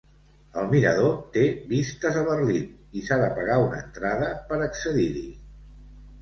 El 0.59 0.69
mirador 0.69 1.11
té 1.35 1.43
vistes 1.73 2.17
a 2.21 2.23
Berlín 2.29 2.71
i 3.01 3.05
s'ha 3.11 3.19
de 3.25 3.27
pagar 3.37 3.59
una 3.67 3.83
entrada 3.83 4.31
per 4.49 4.61
accedir-hi. 4.71 5.25